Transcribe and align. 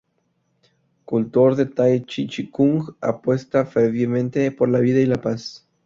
Cultor 1.05 1.53
del 1.55 1.75
Tai 1.75 2.03
Chi-Chi 2.03 2.49
Kung 2.49 2.95
apuesta 2.99 3.63
fervientemente 3.67 4.51
por 4.51 4.67
la 4.67 4.79
vida 4.79 4.99
y 4.99 5.05
la 5.05 5.21
paz. 5.21 5.69